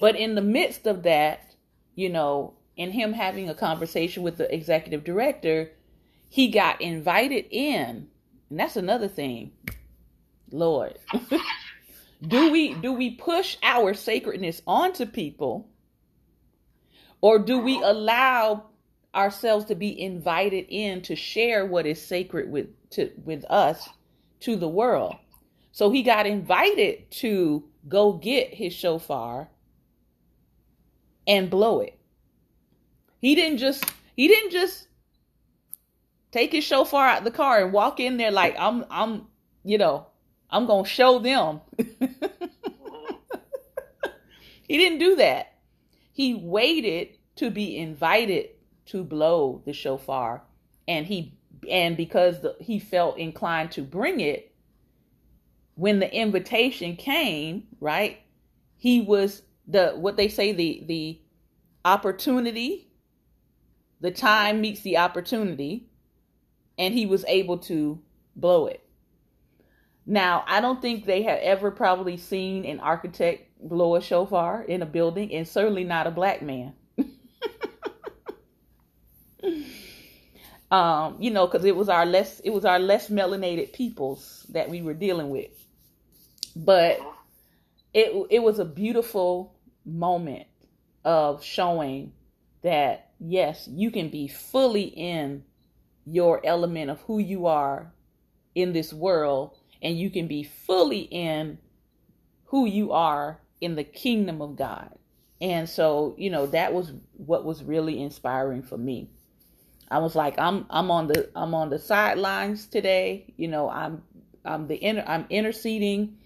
[0.00, 1.54] but in the midst of that
[1.94, 5.70] you know in him having a conversation with the executive director,
[6.28, 8.08] he got invited in.
[8.54, 9.50] And that's another thing.
[10.52, 10.96] Lord.
[12.22, 15.68] do we do we push our sacredness onto people
[17.20, 18.66] or do we allow
[19.12, 23.88] ourselves to be invited in to share what is sacred with to with us
[24.42, 25.16] to the world?
[25.72, 29.48] So he got invited to go get his shofar
[31.26, 31.98] and blow it.
[33.20, 33.84] He didn't just
[34.14, 34.86] he didn't just
[36.34, 39.28] take his shofar out the car and walk in there like I'm I'm
[39.62, 40.08] you know
[40.50, 41.60] I'm gonna show them.
[44.62, 45.54] he didn't do that.
[46.12, 48.50] He waited to be invited
[48.86, 50.42] to blow the shofar,
[50.86, 51.38] and he
[51.70, 54.54] and because the, he felt inclined to bring it,
[55.76, 58.20] when the invitation came, right?
[58.76, 61.20] He was the what they say the the
[61.84, 62.88] opportunity
[64.00, 65.88] the time meets the opportunity,
[66.78, 68.00] and he was able to
[68.36, 68.84] blow it.
[70.06, 74.82] Now, I don't think they have ever probably seen an architect blow a shofar in
[74.82, 76.74] a building, and certainly not a black man.
[80.70, 84.68] um, you know, because it was our less it was our less melanated peoples that
[84.68, 85.50] we were dealing with.
[86.54, 87.00] But
[87.94, 89.54] it it was a beautiful
[89.86, 90.46] moment
[91.04, 92.12] of showing
[92.62, 95.44] that yes, you can be fully in
[96.06, 97.92] your element of who you are
[98.54, 101.58] in this world, and you can be fully in
[102.46, 104.90] who you are in the kingdom of God.
[105.40, 109.10] And so, you know, that was what was really inspiring for me.
[109.90, 113.32] I was like, I'm I'm on the I'm on the sidelines today.
[113.36, 114.02] You know, I'm
[114.44, 116.18] I'm the inter, I'm interceding,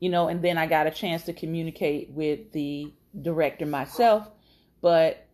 [0.00, 4.28] you know, and then I got a chance to communicate with the director myself.
[4.80, 5.26] But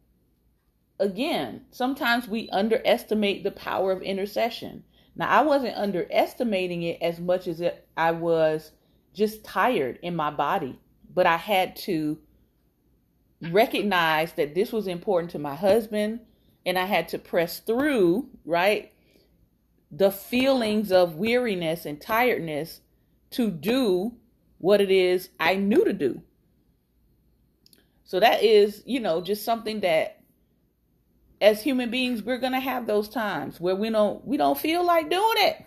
[1.00, 4.84] again, sometimes we underestimate the power of intercession.
[5.16, 8.70] Now, I wasn't underestimating it as much as it, I was
[9.12, 10.78] just tired in my body,
[11.12, 12.18] but I had to
[13.50, 16.20] recognize that this was important to my husband
[16.64, 18.92] and I had to press through, right?
[19.90, 22.82] The feelings of weariness and tiredness
[23.30, 24.12] to do
[24.58, 26.22] what it is I knew to do.
[28.04, 30.19] So that is, you know, just something that
[31.40, 35.08] as human beings, we're gonna have those times where we don't we don't feel like
[35.08, 35.64] doing it,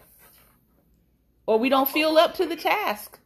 [1.47, 3.19] or we don't feel up to the task.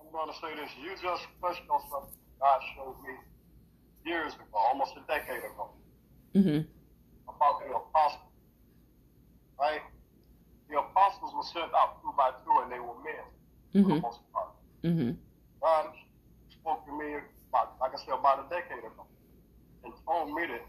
[0.00, 3.14] I'm gonna say this: you just touched on something God showed me
[4.04, 5.70] years ago, almost a decade ago,
[6.34, 6.66] mm-hmm.
[7.28, 8.28] about the apostles.
[9.60, 9.82] Right?
[10.70, 13.24] The apostles were sent out two by two, and they were men
[13.74, 13.82] mm-hmm.
[13.82, 14.48] for the most part.
[14.82, 15.12] Mm-hmm.
[15.60, 15.86] God
[16.50, 17.14] spoke to me
[17.50, 19.06] about, like I said, about a decade ago,
[19.84, 20.64] and told me that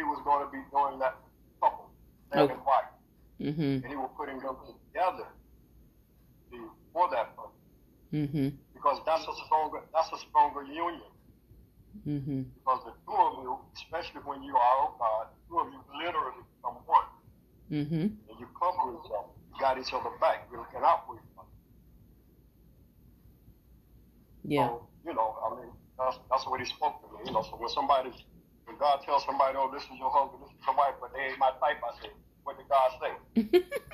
[0.00, 1.20] he was going to be doing that
[1.60, 1.92] couple,
[2.32, 2.54] man okay.
[2.56, 2.88] and wife.
[3.36, 3.84] Mm-hmm.
[3.84, 5.28] And he was putting them together
[6.92, 7.60] for that purpose.
[8.16, 8.48] Mm-hmm.
[8.72, 11.12] Because that's a stronger that's a stronger union.
[12.08, 12.48] Mm-hmm.
[12.56, 15.80] Because the two of you, especially when you are of God, the two of you
[16.00, 17.10] literally become one.
[17.68, 18.08] Mm-hmm.
[18.08, 19.36] And you cover each other.
[19.52, 20.48] You got each other back.
[20.50, 21.52] You're looking out for each other.
[24.48, 24.68] Yeah.
[24.68, 27.28] So, you know, I mean, that's, that's what he spoke to me.
[27.28, 28.16] You know, so when somebody's
[28.78, 31.38] God tells somebody, "Oh, this is your husband, this is your wife," but they ain't
[31.38, 32.10] my type, I say,
[32.44, 33.62] "What did God say?"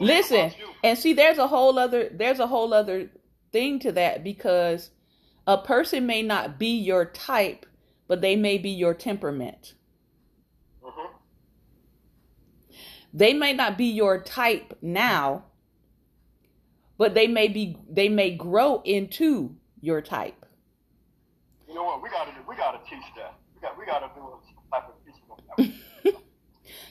[0.00, 0.50] Listen,
[0.82, 3.10] and see, there's a whole other there's a whole other
[3.52, 4.90] thing to that because
[5.46, 7.66] a person may not be your type,
[8.08, 9.74] but they may be your temperament.
[10.82, 11.12] Mm-hmm.
[13.12, 15.44] They may not be your type now,
[16.96, 20.39] but they may be they may grow into your type.
[22.02, 22.28] You know what?
[22.28, 23.34] We gotta we gotta teach that.
[23.54, 25.74] We got we gotta do some type of teaching.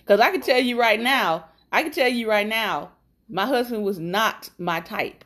[0.01, 2.91] Because I can tell you right now, I can tell you right now,
[3.29, 5.23] my husband was not my type.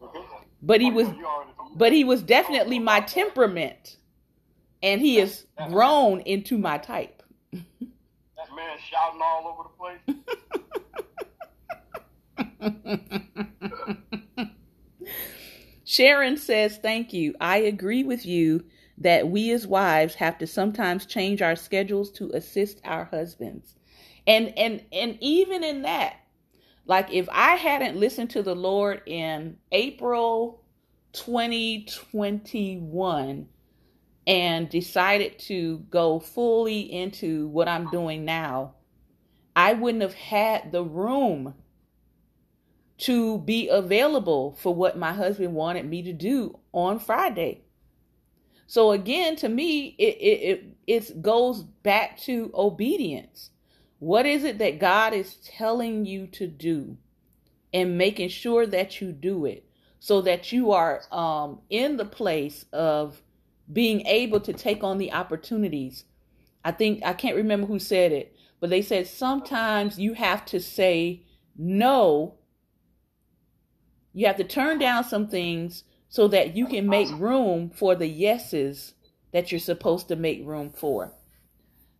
[0.00, 0.18] Mm-hmm.
[0.62, 3.96] But he Oh, was you- you already- but he was definitely my temperament.
[4.82, 7.22] And he has grown into my type.
[7.52, 7.62] That
[8.54, 10.18] man shouting all over the
[12.98, 13.96] place.
[15.92, 17.34] Sharon says, Thank you.
[17.38, 18.64] I agree with you
[18.96, 23.74] that we as wives have to sometimes change our schedules to assist our husbands.
[24.26, 26.16] And and and even in that,
[26.86, 30.64] like if I hadn't listened to the Lord in April
[31.12, 33.48] 2021
[34.26, 38.76] and decided to go fully into what I'm doing now,
[39.54, 41.52] I wouldn't have had the room
[43.02, 47.62] to be available for what my husband wanted me to do on Friday.
[48.68, 50.40] So again, to me, it it
[50.86, 53.50] it it goes back to obedience.
[53.98, 56.96] What is it that God is telling you to do,
[57.74, 59.66] and making sure that you do it,
[59.98, 63.20] so that you are um, in the place of
[63.72, 66.04] being able to take on the opportunities.
[66.64, 70.60] I think I can't remember who said it, but they said sometimes you have to
[70.60, 71.24] say
[71.56, 72.36] no
[74.12, 78.06] you have to turn down some things so that you can make room for the
[78.06, 78.94] yeses
[79.32, 81.12] that you're supposed to make room for.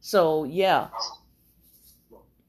[0.00, 0.88] So, yeah,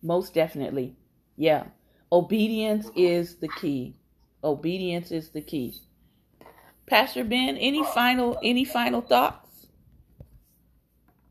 [0.02, 0.96] most definitely.
[1.38, 1.66] Yeah.
[2.12, 3.96] Obedience is the key.
[4.44, 5.76] Obedience is the key.
[6.86, 9.68] Pastor Ben, any final any final thoughts?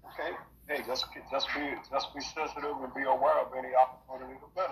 [0.06, 0.32] Okay.
[0.68, 4.62] Hey, just just be just be sensitive and be aware of any opportunity to.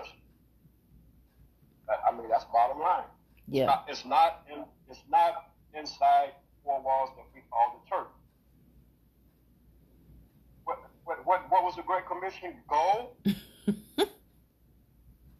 [1.89, 3.03] I- I mean, that's bottom line.
[3.51, 3.65] Yeah.
[3.67, 6.31] Not- It's not in, it's not inside
[6.63, 8.07] four walls that we call the church.
[10.65, 12.55] What what what, what was the Great Commission?
[12.69, 13.11] Go.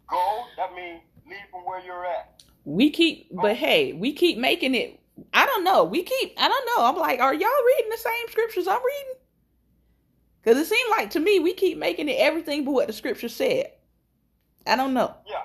[0.09, 0.43] Go.
[0.57, 2.43] That means leave from where you're at.
[2.65, 4.99] We keep but hey, we keep making it
[5.33, 5.83] I don't know.
[5.85, 6.85] We keep I don't know.
[6.85, 9.13] I'm like, are y'all reading the same scriptures I'm reading?
[10.43, 13.29] Cuz it seems like to me we keep making it everything but what the scripture
[13.29, 13.71] said.
[14.67, 15.15] I don't know.
[15.27, 15.43] Yeah.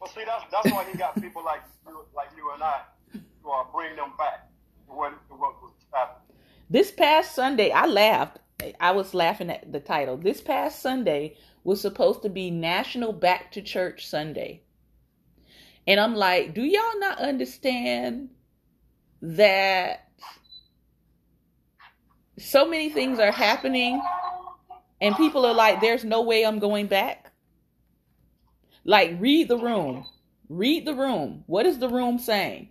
[0.00, 2.80] Well, see, that's that's why he got people like you, like you and I
[3.12, 4.48] to uh, bring them back
[4.86, 6.22] to what to what was established.
[6.70, 8.38] This past Sunday, I laughed.
[8.80, 10.16] I was laughing at the title.
[10.16, 14.62] This past Sunday was supposed to be National Back to Church Sunday.
[15.86, 18.28] And I'm like, do y'all not understand
[19.22, 20.08] that
[22.38, 24.00] so many things are happening
[25.00, 27.27] and people are like, there's no way I'm going back?
[28.88, 30.06] Like, read the room.
[30.50, 31.44] Read the room.
[31.46, 32.70] What is the room saying?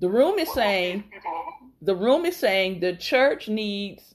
[0.00, 1.04] The room is saying,
[1.82, 4.14] the room is saying the church needs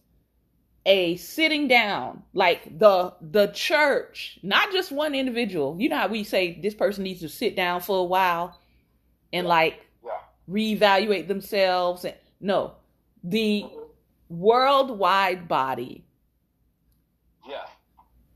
[0.85, 6.23] a sitting down like the the church not just one individual you know how we
[6.25, 8.59] say this person needs to sit down for a while
[9.33, 10.11] and like yeah.
[10.49, 12.73] reevaluate themselves and no
[13.23, 13.65] the
[14.29, 16.08] worldwide body Yeah.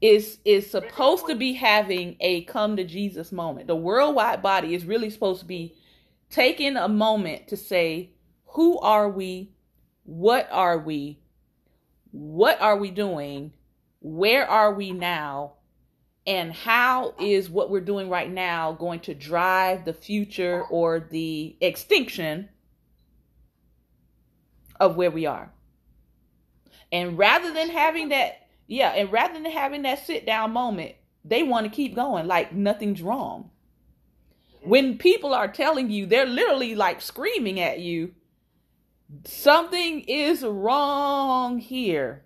[0.04, 3.68] Is is supposed to be having a come to Jesus moment.
[3.68, 5.76] The worldwide body is really supposed to be
[6.30, 8.12] taking a moment to say,
[8.48, 9.54] who are we?
[10.04, 11.22] What are we?
[12.12, 13.54] What are we doing?
[14.02, 15.54] Where are we now?
[16.28, 21.56] And how is what we're doing right now going to drive the future or the
[21.62, 22.50] extinction
[24.82, 25.54] of where we are?
[26.92, 30.96] And rather than having that yeah, and rather than having that sit down moment,
[31.26, 33.50] they want to keep going like nothing's wrong.
[34.62, 38.14] When people are telling you, they're literally like screaming at you,
[39.26, 42.24] something is wrong here.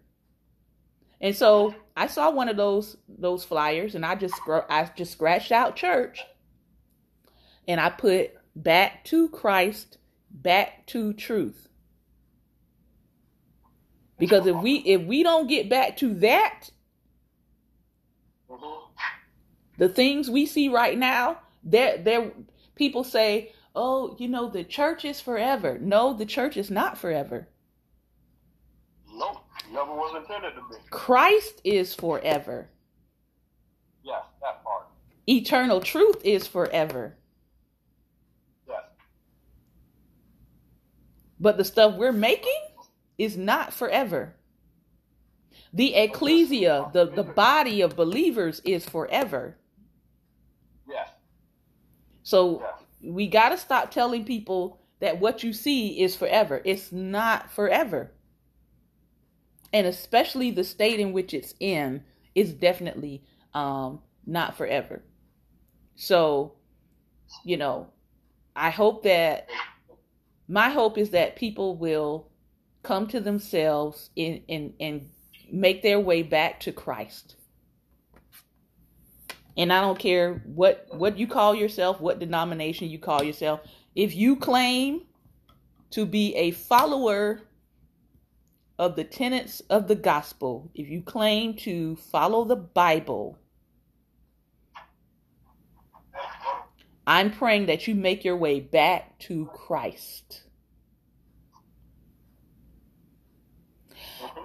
[1.19, 5.51] And so I saw one of those those flyers and I just I just scratched
[5.51, 6.23] out church
[7.67, 9.97] and I put back to Christ,
[10.29, 11.66] back to truth.
[14.17, 16.69] Because if we if we don't get back to that,
[18.49, 18.89] Mhm.
[19.77, 22.31] the things we see right now, that there
[22.75, 25.77] people say, oh, you know, the church is forever.
[25.79, 27.47] No, the church is not forever.
[29.13, 29.37] Nope,
[29.71, 30.75] never was intended to be.
[30.89, 32.69] Christ is forever.
[34.03, 34.87] Yes, that part.
[35.27, 37.17] Eternal truth is forever.
[38.67, 38.83] Yes.
[41.39, 42.59] But the stuff we're making
[43.17, 44.35] is not forever.
[45.73, 49.57] The ecclesia, the, the body of believers, is forever.
[50.87, 51.09] Yes.
[52.23, 52.83] So Yes.
[53.01, 56.61] we got to stop telling people that what you see is forever.
[56.65, 58.11] It's not forever.
[59.73, 62.03] And especially the state in which it's in
[62.33, 65.03] is definitely um, not forever.
[65.95, 66.53] So,
[67.43, 67.87] you know,
[68.55, 69.47] I hope that
[70.47, 72.29] my hope is that people will
[72.87, 75.09] come to themselves and and and
[75.51, 77.35] make their way back to Christ.
[79.57, 83.59] And I don't care what what you call yourself, what denomination you call yourself.
[83.93, 85.01] If you claim
[85.91, 87.41] to be a follower
[88.79, 93.37] of the tenets of the gospel, if you claim to follow the Bible,
[97.05, 100.46] I'm praying that you make your way back to Christ.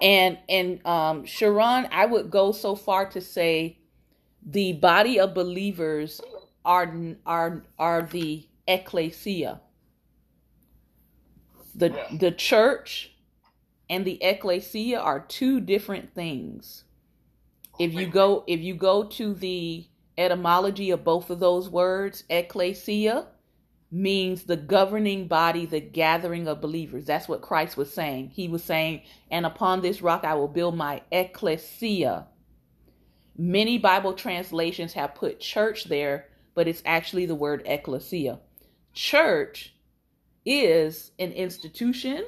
[0.03, 3.79] And and um Sharon, I would go so far to say
[4.45, 6.21] the body of believers
[6.65, 6.93] are
[7.25, 9.61] are are the ecclesia.
[11.75, 12.19] The Yes.
[12.21, 13.13] the church
[13.89, 16.85] and the ecclesia are two different things.
[17.79, 19.87] If you go if you go to the
[20.17, 23.27] etymology of both of those words, ecclesia
[23.93, 27.05] means the governing body, the gathering of believers.
[27.05, 28.31] That's what Christ was saying.
[28.33, 32.27] He was saying, "And upon this rock I will build my ecclesia."
[33.37, 38.39] Many Bible translations have put church there, but it's actually the word ecclesia.
[38.93, 39.75] Church
[40.43, 42.25] is an institution.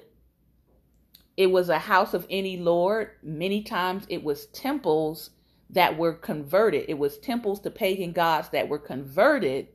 [1.36, 3.10] It was a house of any lord.
[3.24, 5.32] Many times it was temples
[5.72, 6.86] that were converted.
[6.88, 9.70] It was temples to pagan gods that were converted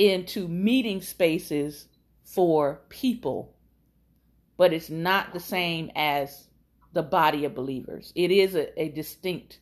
[0.00, 1.88] into meeting spaces
[2.24, 3.54] for people.
[4.56, 6.48] But it's not the same as
[6.92, 8.12] the body of believers.
[8.14, 9.60] It is a, a distinct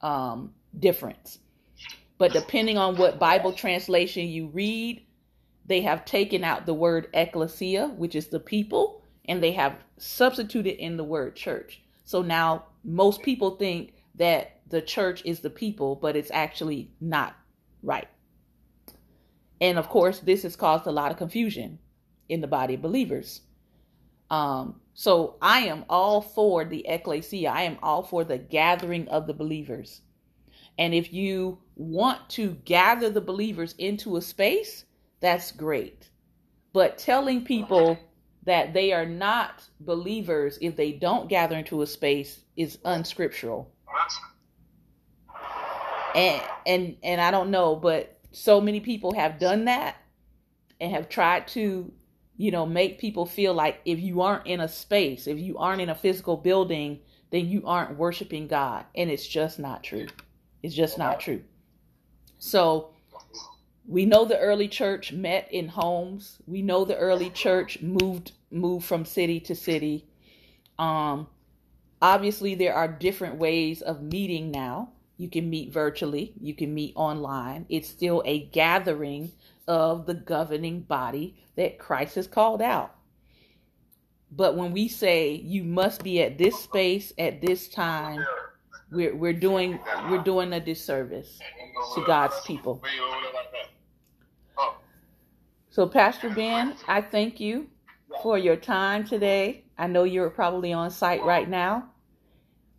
[0.00, 1.38] um, difference.
[2.18, 5.02] But depending on what Bible translation you read,
[5.66, 10.82] they have taken out the word ecclesia, which is the people, and they have substituted
[10.82, 11.82] in the word church.
[12.04, 17.36] So now most people think that the church is the people, but it's actually not
[17.82, 18.08] right.
[19.60, 21.78] And of course, this has caused a lot of confusion
[22.28, 23.42] in the body of believers.
[24.30, 27.50] Um, so I am all for the ecclesia.
[27.50, 30.00] I am all for the gathering of the believers.
[30.78, 34.84] And if you want to gather the believers into a space,
[35.20, 36.10] that's great.
[36.72, 37.98] But telling people
[38.44, 43.70] that they are not believers if they don't gather into a space is unscriptural.
[46.14, 49.96] And and and I don't know, but so many people have done that
[50.78, 51.90] and have tried to,
[52.36, 55.80] you know, make people feel like if you aren't in a space, if you aren't
[55.80, 58.84] in a physical building, then you aren't worshiping God.
[58.94, 60.08] And it's just not true.
[60.62, 61.44] It's just not true.
[62.38, 62.90] So
[63.88, 66.36] we know the early church met in homes.
[66.46, 70.04] We know the early church moved moved from city to city.
[70.78, 71.26] Um
[72.02, 74.90] obviously there are different ways of meeting now.
[75.16, 77.66] You can meet virtually, you can meet online.
[77.68, 79.32] It's still a gathering
[79.66, 82.94] of the governing body that Christ has called out.
[84.30, 88.24] But when we say you must be at this space at this time,
[88.90, 89.78] we're we're doing
[90.10, 91.38] we're doing a disservice
[91.94, 92.82] to God's people.
[95.70, 97.68] So Pastor Ben, I thank you
[98.22, 99.64] for your time today.
[99.78, 101.90] I know you're probably on site right now,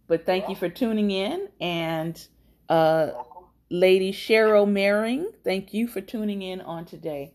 [0.08, 1.50] but thank you for tuning in.
[1.60, 2.28] And
[2.70, 3.12] uh,
[3.70, 7.34] Lady Cheryl Maring, thank you for tuning in on today.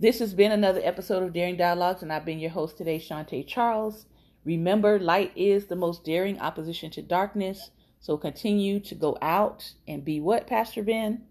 [0.00, 3.46] This has been another episode of Daring Dialogues, and I've been your host today, Shantae
[3.46, 4.06] Charles.
[4.44, 7.70] Remember, light is the most daring opposition to darkness.
[8.00, 11.22] So continue to go out and be what, Pastor Ben?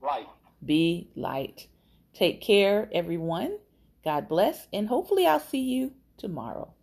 [0.00, 0.26] right.
[0.64, 1.68] Be light.
[2.12, 3.58] Take care, everyone.
[4.04, 6.74] God bless, and hopefully, I'll see you tomorrow.